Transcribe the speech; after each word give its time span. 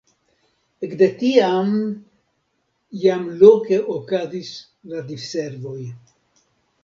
Ekde 0.85 1.07
tiam 1.19 1.69
jam 3.03 3.27
loke 3.41 3.79
okazis 3.97 4.51
la 4.93 5.03
diservoj. 5.11 5.79